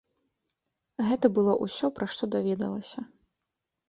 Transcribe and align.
Гэта 1.09 1.29
было 1.35 1.53
ўсё, 1.65 1.85
пра 1.99 2.07
што 2.13 2.23
даведалася. 2.37 2.99